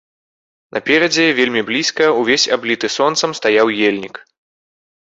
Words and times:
Наперадзе, 0.77 1.25
вельмі 1.39 1.61
блізка, 1.69 2.09
увесь 2.23 2.49
абліты 2.59 2.87
сонцам, 2.97 3.39
стаяў 3.43 3.67
ельнік. 3.93 4.15